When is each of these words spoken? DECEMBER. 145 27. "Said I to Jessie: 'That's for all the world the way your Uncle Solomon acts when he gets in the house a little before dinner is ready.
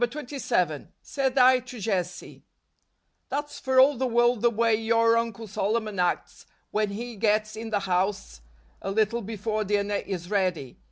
DECEMBER. 0.01 0.15
145 0.15 0.67
27. 0.67 0.93
"Said 1.03 1.37
I 1.37 1.59
to 1.59 1.79
Jessie: 1.79 2.43
'That's 3.29 3.59
for 3.59 3.79
all 3.79 3.97
the 3.97 4.07
world 4.07 4.41
the 4.41 4.49
way 4.49 4.73
your 4.73 5.15
Uncle 5.15 5.45
Solomon 5.45 5.99
acts 5.99 6.47
when 6.71 6.89
he 6.89 7.15
gets 7.15 7.55
in 7.55 7.69
the 7.69 7.81
house 7.81 8.41
a 8.81 8.89
little 8.89 9.21
before 9.21 9.63
dinner 9.63 9.97
is 10.03 10.27
ready. 10.31 10.79